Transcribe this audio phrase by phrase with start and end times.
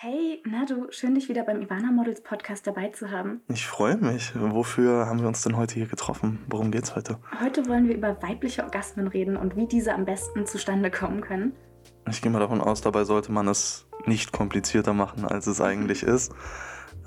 [0.00, 3.40] Hey, na du, schön dich wieder beim Ivana Models Podcast dabei zu haben.
[3.48, 4.30] Ich freue mich.
[4.36, 6.38] Wofür haben wir uns denn heute hier getroffen?
[6.48, 7.18] Worum geht's heute?
[7.42, 11.52] Heute wollen wir über weibliche Orgasmen reden und wie diese am besten zustande kommen können.
[12.08, 16.04] Ich gehe mal davon aus, dabei sollte man es nicht komplizierter machen, als es eigentlich
[16.04, 16.32] ist.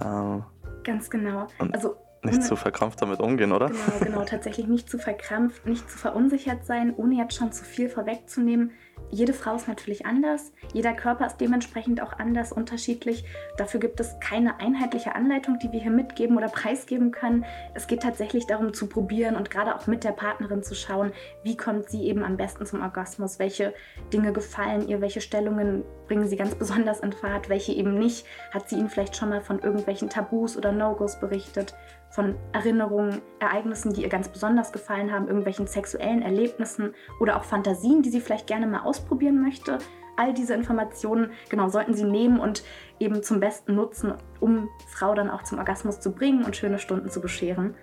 [0.02, 0.40] Äh,
[0.84, 1.48] Ganz genau.
[1.72, 3.68] also nicht zu verkrampft damit umgehen, oder?
[3.68, 4.24] Genau, genau.
[4.26, 8.72] Tatsächlich nicht zu verkrampft, nicht zu verunsichert sein, ohne jetzt schon zu viel vorwegzunehmen
[9.12, 13.26] jede Frau ist natürlich anders, jeder Körper ist dementsprechend auch anders, unterschiedlich.
[13.58, 17.46] Dafür gibt es keine einheitliche Anleitung, die wir hier mitgeben oder preisgeben können.
[17.74, 21.12] Es geht tatsächlich darum zu probieren und gerade auch mit der Partnerin zu schauen,
[21.44, 23.74] wie kommt sie eben am besten zum Orgasmus, welche
[24.14, 28.26] Dinge gefallen ihr, welche Stellungen bringen sie ganz besonders in Fahrt, welche eben nicht.
[28.52, 31.76] Hat sie ihnen vielleicht schon mal von irgendwelchen Tabus oder No-Gos berichtet?
[32.12, 38.02] von Erinnerungen, Ereignissen, die ihr ganz besonders gefallen haben, irgendwelchen sexuellen Erlebnissen oder auch Fantasien,
[38.02, 39.80] die sie vielleicht gerne mal ausprobieren möchte.
[40.18, 42.64] All diese Informationen, genau, sollten Sie nehmen und
[43.00, 47.10] eben zum Besten nutzen, um Frau dann auch zum Orgasmus zu bringen und schöne Stunden
[47.10, 47.74] zu bescheren.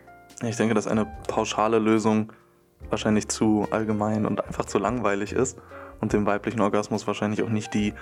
[0.43, 2.33] Ich denke, dass eine pauschale Lösung
[2.91, 5.59] wahrscheinlich zu allgemein und einfach zu langweilig ist
[6.01, 7.93] und dem weiblichen Orgasmus wahrscheinlich auch nicht die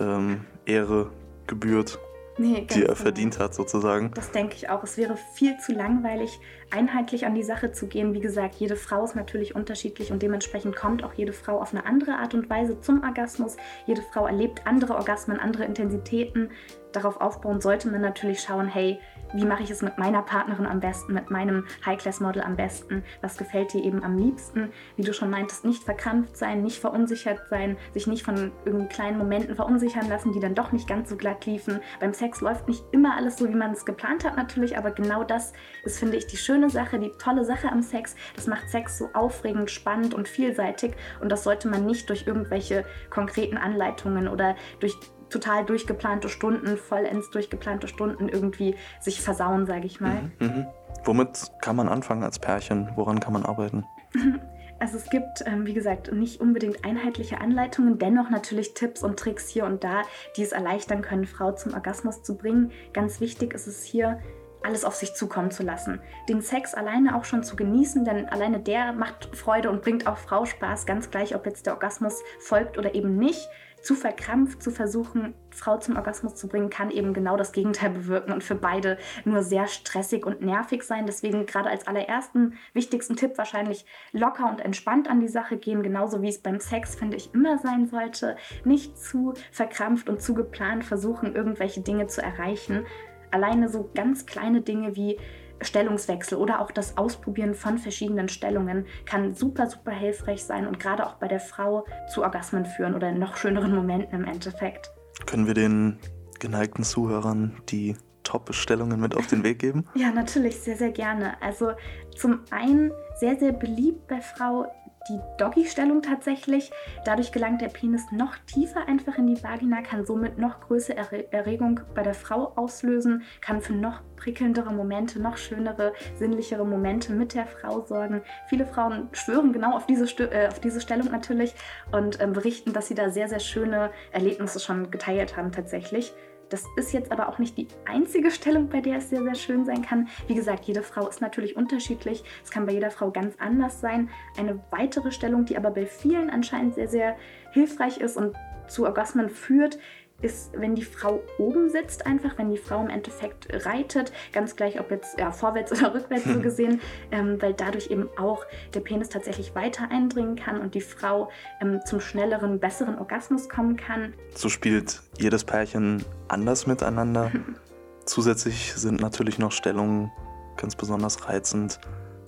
[0.00, 1.10] ähm, Ehre
[1.46, 1.98] gebührt,
[2.38, 2.94] nee, die er genau.
[2.94, 4.10] verdient hat, sozusagen.
[4.14, 4.82] Das denke ich auch.
[4.82, 6.38] Es wäre viel zu langweilig,
[6.70, 8.14] einheitlich an die Sache zu gehen.
[8.14, 11.86] Wie gesagt, jede Frau ist natürlich unterschiedlich und dementsprechend kommt auch jede Frau auf eine
[11.86, 13.56] andere Art und Weise zum Orgasmus.
[13.86, 16.50] Jede Frau erlebt andere Orgasmen, andere Intensitäten.
[16.92, 18.98] Darauf aufbauen sollte man natürlich schauen, hey,
[19.34, 23.36] wie mache ich es mit meiner Partnerin am besten, mit meinem High-Class-Model am besten, was
[23.36, 24.70] gefällt dir eben am liebsten.
[24.96, 29.18] Wie du schon meintest, nicht verkrampft sein, nicht verunsichert sein, sich nicht von irgendwie kleinen
[29.18, 31.80] Momenten verunsichern lassen, die dann doch nicht ganz so glatt liefen.
[32.00, 35.24] Beim Sex läuft nicht immer alles so, wie man es geplant hat natürlich, aber genau
[35.24, 35.52] das
[35.84, 38.16] ist, finde ich, die schöne Sache, die tolle Sache am Sex.
[38.34, 42.84] Das macht Sex so aufregend, spannend und vielseitig und das sollte man nicht durch irgendwelche
[43.10, 44.98] konkreten Anleitungen oder durch
[45.30, 50.30] total durchgeplante Stunden, vollends durchgeplante Stunden irgendwie sich versauen, sage ich mal.
[50.38, 50.74] Mhm, mh.
[51.04, 52.90] Womit kann man anfangen als Pärchen?
[52.96, 53.84] Woran kann man arbeiten?
[54.80, 59.48] Also es gibt, ähm, wie gesagt, nicht unbedingt einheitliche Anleitungen, dennoch natürlich Tipps und Tricks
[59.48, 60.02] hier und da,
[60.36, 62.70] die es erleichtern können, Frau zum Orgasmus zu bringen.
[62.92, 64.20] Ganz wichtig ist es hier,
[64.62, 66.00] alles auf sich zukommen zu lassen.
[66.28, 70.18] Den Sex alleine auch schon zu genießen, denn alleine der macht Freude und bringt auch
[70.18, 73.48] Frau Spaß, ganz gleich, ob jetzt der Orgasmus folgt oder eben nicht
[73.82, 78.32] zu verkrampft zu versuchen, Frau zum Orgasmus zu bringen, kann eben genau das Gegenteil bewirken
[78.32, 81.06] und für beide nur sehr stressig und nervig sein.
[81.06, 86.22] Deswegen gerade als allerersten wichtigsten Tipp wahrscheinlich locker und entspannt an die Sache gehen, genauso
[86.22, 88.36] wie es beim Sex, finde ich, immer sein sollte.
[88.64, 92.84] Nicht zu verkrampft und zu geplant versuchen, irgendwelche Dinge zu erreichen.
[93.30, 95.18] Alleine so ganz kleine Dinge wie
[95.60, 101.06] Stellungswechsel oder auch das Ausprobieren von verschiedenen Stellungen kann super, super hilfreich sein und gerade
[101.06, 104.90] auch bei der Frau zu Orgasmen führen oder noch schöneren Momenten im Endeffekt.
[105.26, 105.98] Können wir den
[106.38, 109.86] geneigten Zuhörern die Top-Stellungen mit auf den Weg geben?
[109.94, 111.40] Ja, natürlich, sehr, sehr gerne.
[111.42, 111.72] Also
[112.16, 114.66] zum einen sehr, sehr beliebt bei Frau
[115.08, 116.70] die Doggy-Stellung tatsächlich.
[117.04, 121.80] Dadurch gelangt der Penis noch tiefer einfach in die Vagina, kann somit noch größere Erregung
[121.94, 127.46] bei der Frau auslösen, kann für noch prickelndere Momente, noch schönere, sinnlichere Momente mit der
[127.46, 128.22] Frau sorgen.
[128.48, 131.54] Viele Frauen schwören genau auf diese, äh, auf diese Stellung natürlich
[131.92, 136.12] und äh, berichten, dass sie da sehr, sehr schöne Erlebnisse schon geteilt haben tatsächlich.
[136.48, 139.64] Das ist jetzt aber auch nicht die einzige Stellung, bei der es sehr, sehr schön
[139.64, 140.08] sein kann.
[140.26, 142.24] Wie gesagt, jede Frau ist natürlich unterschiedlich.
[142.44, 144.08] Es kann bei jeder Frau ganz anders sein.
[144.38, 147.16] Eine weitere Stellung, die aber bei vielen anscheinend sehr, sehr
[147.52, 148.34] hilfreich ist und
[148.68, 149.78] zu Orgasmen führt,
[150.20, 154.80] ist, wenn die Frau oben sitzt, einfach, wenn die Frau im Endeffekt reitet, ganz gleich,
[154.80, 156.80] ob jetzt ja, vorwärts oder rückwärts so gesehen,
[157.10, 158.44] ähm, weil dadurch eben auch
[158.74, 161.30] der Penis tatsächlich weiter eindringen kann und die Frau
[161.60, 164.14] ähm, zum schnelleren, besseren Orgasmus kommen kann.
[164.34, 167.30] So spielt jedes Pärchen anders miteinander.
[168.04, 170.10] Zusätzlich sind natürlich noch Stellungen
[170.56, 171.78] ganz besonders reizend,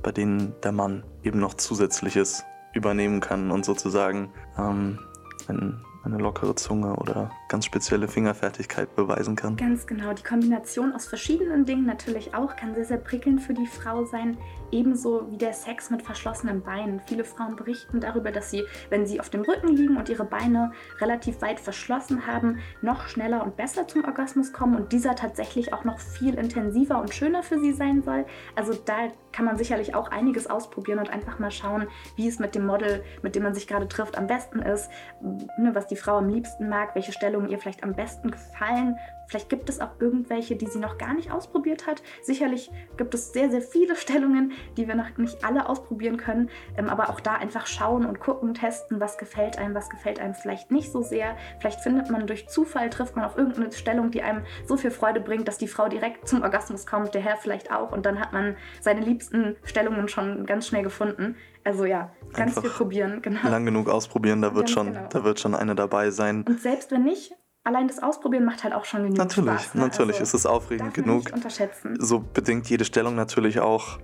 [0.03, 5.01] bei denen der Mann eben noch Zusätzliches übernehmen kann und sozusagen ähm,
[5.49, 9.57] ein eine lockere Zunge oder ganz spezielle Fingerfertigkeit beweisen kann.
[9.57, 10.13] Ganz genau.
[10.15, 14.39] Die Kombination aus verschiedenen Dingen natürlich auch kann sehr, sehr prickelnd für die Frau sein.
[14.71, 17.01] Ebenso wie der Sex mit verschlossenen Beinen.
[17.07, 20.71] Viele Frauen berichten darüber, dass sie, wenn sie auf dem Rücken liegen und ihre Beine
[21.01, 25.83] relativ weit verschlossen haben, noch schneller und besser zum Orgasmus kommen und dieser tatsächlich auch
[25.83, 28.27] noch viel intensiver und schöner für sie sein soll.
[28.55, 32.55] Also da kann man sicherlich auch einiges ausprobieren und einfach mal schauen, wie es mit
[32.55, 34.91] dem Model, mit dem man sich gerade trifft, am besten ist,
[35.21, 38.97] ne, was die Frau am liebsten mag, welche Stellung Stellungen ihr vielleicht am besten gefallen.
[39.27, 42.03] Vielleicht gibt es auch irgendwelche, die sie noch gar nicht ausprobiert hat.
[42.23, 46.51] Sicherlich gibt es sehr, sehr viele Stellungen, die wir noch nicht alle ausprobieren können.
[46.77, 50.35] Ähm, aber auch da einfach schauen und gucken, testen, was gefällt einem, was gefällt einem
[50.35, 51.37] vielleicht nicht so sehr.
[51.61, 55.21] Vielleicht findet man durch Zufall, trifft man auf irgendeine Stellung, die einem so viel Freude
[55.21, 57.93] bringt, dass die Frau direkt zum Orgasmus kommt, der Herr vielleicht auch.
[57.93, 61.37] Und dann hat man seine liebsten Stellungen schon ganz schnell gefunden.
[61.65, 63.23] Also ja, ganz Einfach viel probieren.
[63.23, 63.49] Genau.
[63.49, 65.09] Lang genug ausprobieren, da wird, schon, genau.
[65.09, 66.45] da wird schon eine dabei sein.
[66.47, 67.33] Und selbst wenn nicht,
[67.65, 69.75] allein das Ausprobieren macht halt auch schon genug natürlich, Spaß.
[69.75, 69.81] Ne?
[69.83, 71.25] Natürlich, also, ist es aufregend genug.
[71.25, 71.97] Nicht unterschätzen.
[71.99, 73.99] So bedingt jede Stellung natürlich auch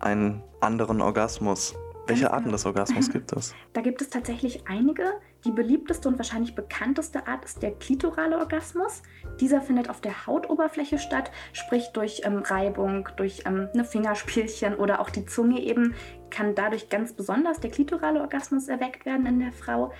[0.00, 1.74] einen anderen Orgasmus.
[2.06, 3.54] Welche Arten des Orgasmus gibt es?
[3.72, 5.04] Da gibt es tatsächlich einige.
[5.44, 9.02] Die beliebteste und wahrscheinlich bekannteste Art ist der klitorale Orgasmus.
[9.40, 15.00] Dieser findet auf der Hautoberfläche statt, sprich durch ähm, Reibung, durch ähm, eine Fingerspielchen oder
[15.00, 15.94] auch die Zunge eben,
[16.30, 19.92] kann dadurch ganz besonders der klitorale Orgasmus erweckt werden in der Frau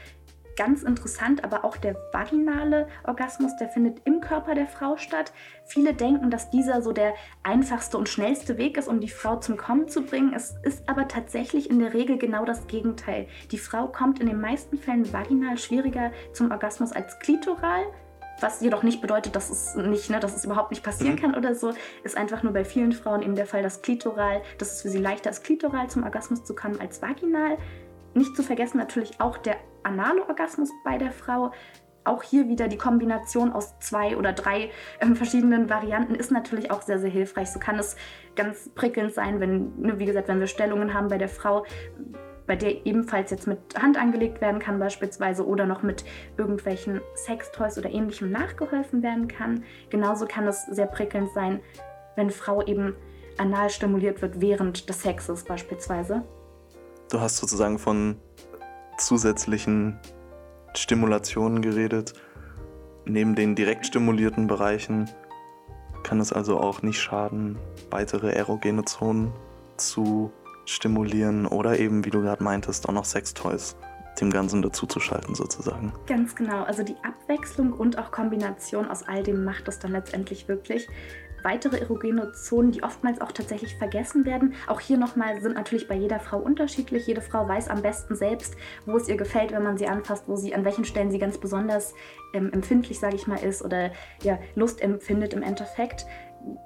[0.56, 5.32] ganz interessant, aber auch der vaginale Orgasmus, der findet im Körper der Frau statt.
[5.64, 9.56] Viele denken, dass dieser so der einfachste und schnellste Weg ist, um die Frau zum
[9.56, 10.32] Kommen zu bringen.
[10.34, 13.26] Es ist aber tatsächlich in der Regel genau das Gegenteil.
[13.50, 17.84] Die Frau kommt in den meisten Fällen vaginal schwieriger zum Orgasmus als klitoral.
[18.40, 21.20] Was jedoch nicht bedeutet, dass es nicht, ne, dass es überhaupt nicht passieren mhm.
[21.20, 21.72] kann oder so,
[22.02, 24.98] ist einfach nur bei vielen Frauen eben der Fall, dass klitoral, dass es für sie
[24.98, 27.58] leichter ist, klitoral zum Orgasmus zu kommen als vaginal.
[28.14, 31.52] Nicht zu vergessen natürlich auch der anale Orgasmus bei der Frau.
[32.04, 34.70] Auch hier wieder die Kombination aus zwei oder drei
[35.00, 37.50] äh, verschiedenen Varianten ist natürlich auch sehr, sehr hilfreich.
[37.50, 37.96] So kann es
[38.36, 41.64] ganz prickelnd sein, wenn, ne, wie gesagt, wenn wir Stellungen haben bei der Frau,
[42.46, 46.04] bei der ebenfalls jetzt mit Hand angelegt werden kann beispielsweise oder noch mit
[46.36, 49.64] irgendwelchen Sextoys oder ähnlichem nachgeholfen werden kann.
[49.88, 51.60] Genauso kann es sehr prickelnd sein,
[52.16, 52.94] wenn Frau eben
[53.38, 56.22] anal stimuliert wird während des Sexes beispielsweise.
[57.10, 58.16] Du hast sozusagen von
[58.98, 59.98] zusätzlichen
[60.74, 62.14] Stimulationen geredet.
[63.04, 65.10] Neben den direkt stimulierten Bereichen
[66.02, 67.58] kann es also auch nicht schaden,
[67.90, 69.32] weitere erogene Zonen
[69.76, 70.32] zu
[70.66, 73.76] stimulieren oder eben, wie du gerade meintest, auch noch Sextoys
[74.20, 75.92] dem Ganzen dazuzuschalten sozusagen.
[76.06, 80.46] Ganz genau, also die Abwechslung und auch Kombination aus all dem macht es dann letztendlich
[80.46, 80.88] wirklich
[81.44, 84.54] weitere erogene Zonen, die oftmals auch tatsächlich vergessen werden.
[84.66, 87.06] Auch hier nochmal sind natürlich bei jeder Frau unterschiedlich.
[87.06, 88.56] Jede Frau weiß am besten selbst,
[88.86, 91.38] wo es ihr gefällt, wenn man sie anfasst, wo sie, an welchen Stellen sie ganz
[91.38, 91.94] besonders
[92.32, 93.92] ähm, empfindlich, sage ich mal, ist oder
[94.22, 96.06] ja, Lust empfindet im Endeffekt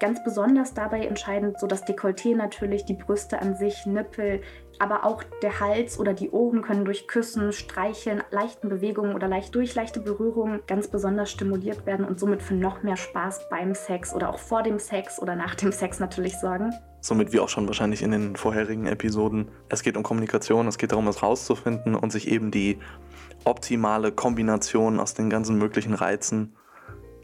[0.01, 4.43] ganz besonders dabei entscheidend so das Dekolleté natürlich, die Brüste an sich, Nippel,
[4.79, 9.55] aber auch der Hals oder die Ohren können durch Küssen, Streicheln, leichten Bewegungen oder leicht
[9.55, 14.15] durch leichte Berührungen ganz besonders stimuliert werden und somit für noch mehr Spaß beim Sex
[14.15, 16.73] oder auch vor dem Sex oder nach dem Sex natürlich sorgen.
[17.01, 19.49] Somit wie auch schon wahrscheinlich in den vorherigen Episoden.
[19.69, 22.79] Es geht um Kommunikation, es geht darum, es rauszufinden und sich eben die
[23.45, 26.55] optimale Kombination aus den ganzen möglichen Reizen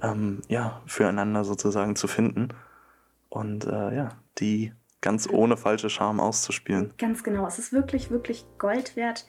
[0.02, 2.48] ähm, ja, füreinander sozusagen zu finden.
[3.28, 4.72] Und äh, ja, die
[5.04, 6.94] ganz ohne falsche Scham auszuspielen.
[6.96, 7.46] Ganz genau.
[7.46, 9.26] Es ist wirklich, wirklich Gold wert,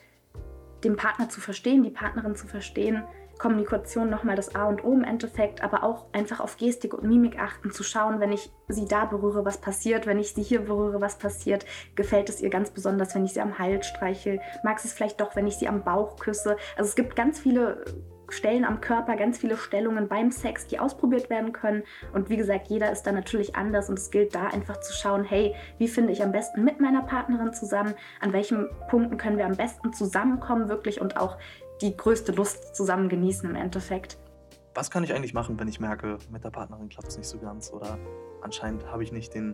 [0.85, 3.03] den Partner zu verstehen, die Partnerin zu verstehen.
[3.37, 7.37] Kommunikation nochmal das A und O im Endeffekt, aber auch einfach auf Gestik und Mimik
[7.37, 11.01] achten, zu schauen, wenn ich sie da berühre, was passiert, wenn ich sie hier berühre,
[11.01, 11.65] was passiert.
[11.95, 14.39] Gefällt es ihr ganz besonders, wenn ich sie am Hals streichel?
[14.63, 16.55] Mag es vielleicht doch, wenn ich sie am Bauch küsse?
[16.77, 17.83] Also es gibt ganz viele
[18.29, 21.83] Stellen am Körper, ganz viele Stellungen beim Sex, die ausprobiert werden können.
[22.13, 25.23] Und wie gesagt, jeder ist da natürlich anders und es gilt da einfach zu schauen,
[25.23, 27.93] hey, wie finde ich am besten mit meiner Partnerin zusammen?
[28.21, 31.37] An welchen Punkten können wir am besten zusammenkommen wirklich und auch
[31.81, 34.17] die größte Lust zusammen genießen im Endeffekt.
[34.73, 37.37] Was kann ich eigentlich machen, wenn ich merke, mit der Partnerin klappt es nicht so
[37.37, 37.97] ganz oder
[38.41, 39.53] anscheinend habe ich nicht den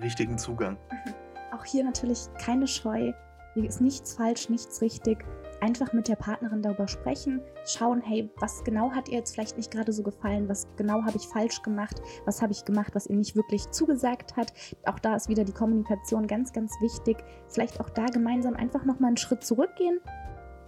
[0.00, 0.78] richtigen Zugang?
[0.90, 1.14] Mhm.
[1.52, 3.12] Auch hier natürlich keine Scheu.
[3.54, 5.24] Hier ist nichts falsch, nichts richtig
[5.60, 9.70] einfach mit der Partnerin darüber sprechen, schauen, hey, was genau hat ihr jetzt vielleicht nicht
[9.70, 13.16] gerade so gefallen, was genau habe ich falsch gemacht, was habe ich gemacht, was ihr
[13.16, 14.52] nicht wirklich zugesagt hat.
[14.84, 17.18] Auch da ist wieder die Kommunikation ganz, ganz wichtig.
[17.48, 20.00] Vielleicht auch da gemeinsam einfach nochmal einen Schritt zurückgehen,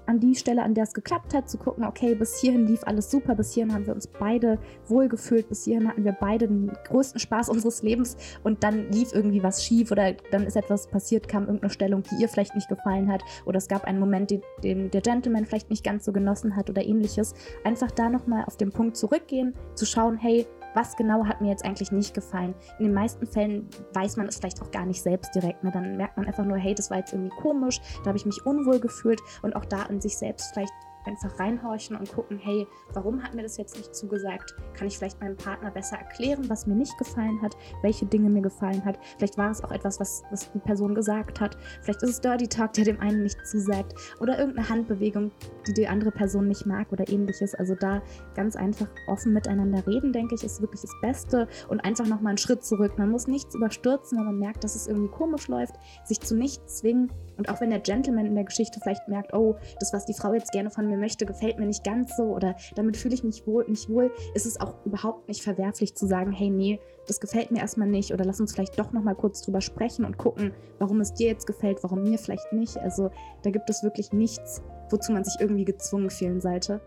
[0.07, 3.11] an die Stelle, an der es geklappt hat, zu gucken, okay, bis hierhin lief alles
[3.11, 7.21] super, bis hierhin haben wir uns beide wohlgefühlt, bis hierhin hatten wir beide den größten
[7.21, 11.45] Spaß unseres Lebens und dann lief irgendwie was schief oder dann ist etwas passiert, kam
[11.45, 14.91] irgendeine Stellung, die ihr vielleicht nicht gefallen hat oder es gab einen Moment, den, den
[14.91, 17.35] der Gentleman vielleicht nicht ganz so genossen hat oder ähnliches.
[17.65, 20.47] Einfach da nochmal auf den Punkt zurückgehen, zu schauen, hey,
[20.77, 22.55] was genau hat mir jetzt eigentlich nicht gefallen.
[22.79, 25.65] In den meisten Fällen weiß man es vielleicht auch gar nicht selbst direkt.
[25.65, 25.71] Ne?
[25.73, 28.45] Dann merkt man einfach nur, hey, das war jetzt irgendwie komisch, da habe ich mich
[28.45, 30.73] unwohl gefühlt und auch da an sich selbst vielleicht
[31.07, 34.55] einfach reinhorchen und gucken, hey, warum hat mir das jetzt nicht zugesagt?
[34.75, 38.43] Kann ich vielleicht meinem Partner besser erklären, was mir nicht gefallen hat, welche Dinge mir
[38.43, 38.99] gefallen hat?
[39.19, 41.57] Vielleicht war es auch etwas, was, was die Person gesagt hat.
[41.83, 43.95] Vielleicht ist es Dirty Talk, der dem einen nicht zusagt.
[44.21, 45.31] Oder irgendeine Handbewegung,
[45.67, 47.55] die die andere Person nicht mag oder ähnliches.
[47.55, 48.03] Also da
[48.35, 51.49] ganz einfach offen miteinander reden, denke ich, ist wirklich das Beste.
[51.69, 52.99] Und einfach nochmal einen Schritt zurück.
[52.99, 56.79] Man muss nichts überstürzen, wenn man merkt, dass es irgendwie komisch läuft, sich zu nichts
[56.79, 57.13] zwingen.
[57.37, 60.33] Und auch wenn der Gentleman in der Geschichte vielleicht merkt, oh, das, was die Frau
[60.35, 63.47] jetzt gerne von mir möchte, gefällt mir nicht ganz so oder damit fühle ich mich
[63.47, 67.51] wohl, nicht wohl, ist es auch überhaupt nicht verwerflich zu sagen, hey, nee, das gefällt
[67.51, 71.01] mir erstmal nicht oder lass uns vielleicht doch nochmal kurz drüber sprechen und gucken, warum
[71.01, 72.79] es dir jetzt gefällt, warum mir vielleicht nicht.
[72.79, 73.11] Also
[73.43, 76.81] da gibt es wirklich nichts, wozu man sich irgendwie gezwungen fühlen sollte.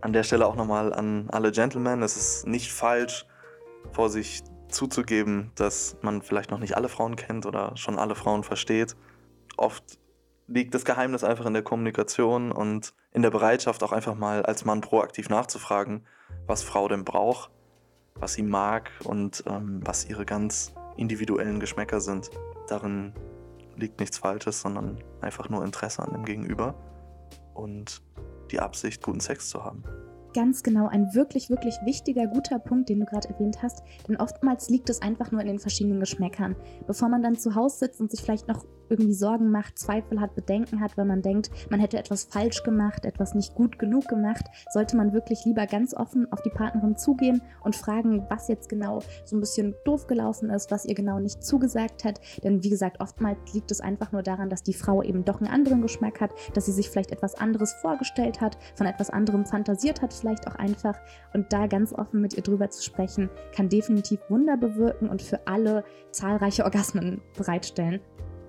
[0.00, 3.26] An der Stelle auch nochmal an alle Gentlemen, es ist nicht falsch,
[3.92, 8.44] vor sich zuzugeben, dass man vielleicht noch nicht alle Frauen kennt oder schon alle Frauen
[8.44, 8.96] versteht.
[9.56, 9.98] Oft
[10.48, 14.64] liegt das Geheimnis einfach in der Kommunikation und in der Bereitschaft, auch einfach mal als
[14.64, 16.06] Mann proaktiv nachzufragen,
[16.46, 17.50] was Frau denn braucht,
[18.14, 22.30] was sie mag und ähm, was ihre ganz individuellen Geschmäcker sind.
[22.66, 23.12] Darin
[23.76, 26.74] liegt nichts Falsches, sondern einfach nur Interesse an dem Gegenüber
[27.54, 28.02] und
[28.50, 29.84] die Absicht, guten Sex zu haben
[30.34, 33.82] ganz genau ein wirklich, wirklich wichtiger, guter Punkt, den du gerade erwähnt hast.
[34.06, 36.54] Denn oftmals liegt es einfach nur in den verschiedenen Geschmäckern.
[36.86, 40.34] Bevor man dann zu Hause sitzt und sich vielleicht noch irgendwie Sorgen macht, Zweifel hat,
[40.34, 44.44] Bedenken hat, weil man denkt, man hätte etwas falsch gemacht, etwas nicht gut genug gemacht,
[44.72, 49.00] sollte man wirklich lieber ganz offen auf die Partnerin zugehen und fragen, was jetzt genau
[49.24, 52.20] so ein bisschen doof gelaufen ist, was ihr genau nicht zugesagt hat.
[52.42, 55.50] Denn wie gesagt, oftmals liegt es einfach nur daran, dass die Frau eben doch einen
[55.50, 60.02] anderen Geschmack hat, dass sie sich vielleicht etwas anderes vorgestellt hat, von etwas anderem fantasiert
[60.02, 60.98] hat, vielleicht auch einfach.
[61.34, 65.46] Und da ganz offen mit ihr drüber zu sprechen, kann definitiv Wunder bewirken und für
[65.46, 68.00] alle zahlreiche Orgasmen bereitstellen.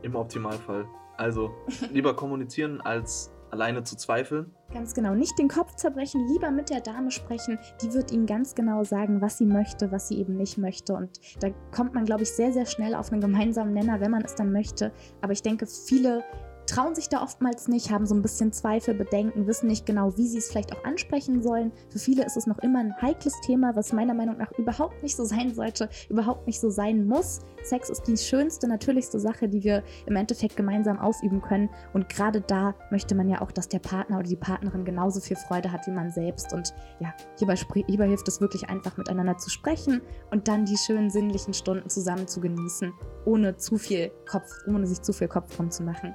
[0.01, 0.87] Im Optimalfall.
[1.17, 1.51] Also
[1.91, 4.53] lieber kommunizieren als alleine zu zweifeln.
[4.73, 7.57] Ganz genau, nicht den Kopf zerbrechen, lieber mit der Dame sprechen.
[7.81, 10.93] Die wird Ihnen ganz genau sagen, was sie möchte, was sie eben nicht möchte.
[10.93, 14.23] Und da kommt man, glaube ich, sehr, sehr schnell auf einen gemeinsamen Nenner, wenn man
[14.23, 14.91] es dann möchte.
[15.21, 16.23] Aber ich denke, viele
[16.69, 20.27] trauen sich da oftmals nicht, haben so ein bisschen Zweifel, Bedenken, wissen nicht genau, wie
[20.27, 21.71] sie es vielleicht auch ansprechen sollen.
[21.89, 25.15] Für viele ist es noch immer ein heikles Thema, was meiner Meinung nach überhaupt nicht
[25.15, 27.39] so sein sollte, überhaupt nicht so sein muss.
[27.63, 31.69] Sex ist die schönste, natürlichste Sache, die wir im Endeffekt gemeinsam ausüben können.
[31.93, 35.37] Und gerade da möchte man ja auch, dass der Partner oder die Partnerin genauso viel
[35.37, 36.53] Freude hat wie man selbst.
[36.53, 37.55] Und ja, hierbei,
[37.87, 42.27] hierbei hilft es wirklich einfach miteinander zu sprechen und dann die schönen sinnlichen Stunden zusammen
[42.27, 42.93] zu genießen,
[43.25, 46.13] ohne zu viel Kopf, ohne sich zu viel Kopf drum zu machen.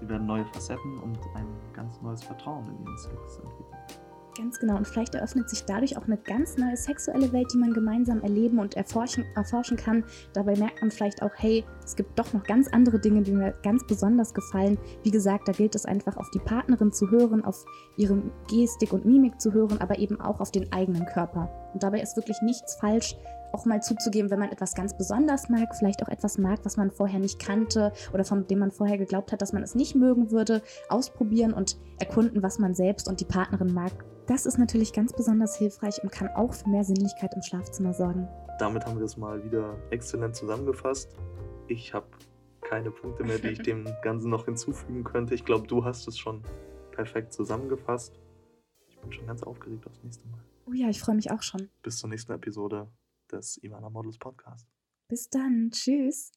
[0.00, 3.76] Sie werden neue Facetten und ein ganz neues Vertrauen in ihren Sex entwickeln.
[4.36, 4.76] Ganz genau.
[4.76, 8.58] Und vielleicht eröffnet sich dadurch auch eine ganz neue sexuelle Welt, die man gemeinsam erleben
[8.58, 10.04] und erforschen, erforschen kann.
[10.34, 13.54] Dabei merkt man vielleicht auch, hey, es gibt doch noch ganz andere Dinge, die mir
[13.62, 14.76] ganz besonders gefallen.
[15.02, 17.64] Wie gesagt, da gilt es einfach auf die Partnerin zu hören, auf
[17.96, 21.48] ihre Gestik und Mimik zu hören, aber eben auch auf den eigenen Körper.
[21.72, 23.16] Und dabei ist wirklich nichts falsch,
[23.56, 26.90] auch mal zuzugeben, wenn man etwas ganz besonders mag, vielleicht auch etwas mag, was man
[26.90, 30.30] vorher nicht kannte oder von dem man vorher geglaubt hat, dass man es nicht mögen
[30.30, 33.92] würde, ausprobieren und erkunden, was man selbst und die Partnerin mag.
[34.26, 38.28] Das ist natürlich ganz besonders hilfreich und kann auch für mehr Sinnlichkeit im Schlafzimmer sorgen.
[38.58, 41.16] Damit haben wir das mal wieder exzellent zusammengefasst.
[41.68, 42.06] Ich habe
[42.60, 45.34] keine Punkte mehr, die ich dem Ganzen noch hinzufügen könnte.
[45.34, 46.42] Ich glaube, du hast es schon
[46.90, 48.20] perfekt zusammengefasst.
[48.88, 50.40] Ich bin schon ganz aufgeregt aufs nächste Mal.
[50.66, 51.70] Oh ja, ich freue mich auch schon.
[51.82, 52.88] Bis zur nächsten Episode
[53.32, 54.66] des Ivana Models Podcast.
[55.08, 55.70] Bis dann.
[55.70, 56.32] Tschüss.